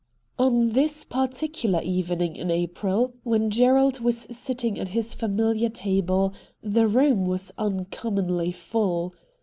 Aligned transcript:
On 0.39 0.71
this 0.71 1.03
particular 1.05 1.79
evening 1.83 2.35
in 2.35 2.49
April, 2.49 3.13
when 3.21 3.51
Gerald 3.51 3.99
was 3.99 4.21
sitting 4.35 4.79
at 4.79 4.87
his 4.87 5.13
familiar 5.13 5.69
table, 5.69 6.33
the 6.63 6.87
room 6.87 7.27
was 7.27 7.51
uncommonly 7.55 8.51
full. 8.51 9.13